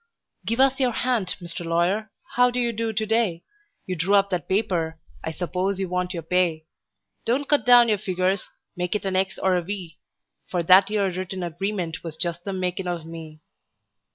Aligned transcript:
"GIVE 0.47 0.59
US 0.61 0.79
YOUR 0.79 0.91
HAND, 0.93 1.35
MR. 1.39 1.63
LAWYER: 1.63 2.09
HOW 2.33 2.49
DO 2.49 2.59
YOU 2.59 2.71
DO 2.73 2.91
TO 2.91 3.05
DAY?" 3.05 3.43
You 3.85 3.95
drew 3.95 4.15
up 4.15 4.31
that 4.31 4.49
paper 4.49 4.97
I 5.23 5.31
s'pose 5.31 5.79
you 5.79 5.89
want 5.89 6.11
your 6.15 6.23
pay. 6.23 6.65
Don't 7.23 7.47
cut 7.47 7.67
down 7.67 7.87
your 7.87 7.99
figures; 7.99 8.49
make 8.75 8.95
it 8.95 9.05
an 9.05 9.15
X 9.15 9.37
or 9.37 9.55
a 9.55 9.61
V; 9.61 9.99
For 10.49 10.63
that 10.63 10.89
'ere 10.89 11.11
written 11.11 11.43
agreement 11.43 12.03
was 12.03 12.17
just 12.17 12.45
the 12.45 12.51
makin' 12.51 12.87
of 12.87 13.05
me. 13.05 13.41